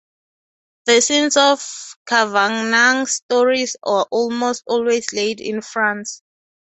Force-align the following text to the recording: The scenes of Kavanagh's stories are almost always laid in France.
The 0.87 0.99
scenes 0.99 1.37
of 1.37 1.63
Kavanagh's 2.07 3.17
stories 3.17 3.75
are 3.83 4.07
almost 4.09 4.63
always 4.65 5.13
laid 5.13 5.39
in 5.39 5.61
France. 5.61 6.23